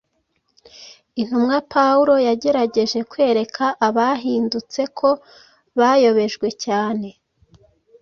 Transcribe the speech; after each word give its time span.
Intumwa 1.21 1.57
Pawulo 1.73 2.13
yagerageje 2.27 2.99
kwereka 3.11 3.65
abahindutse 3.87 4.81
ko 4.97 5.09
bayobejwe 5.79 6.47
cyane 6.63 7.07